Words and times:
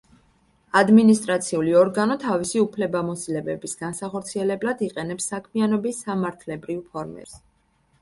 ადმინისტრაციული 0.79 1.75
ორგანო 1.81 2.15
თავისი 2.23 2.63
უფლებამოსილებების 2.65 3.79
განსახორციელებლად 3.85 4.85
იყენებს 4.91 5.33
საქმიანობის 5.37 6.05
სამართლებრივ 6.11 6.85
ფორმებს. 6.93 7.43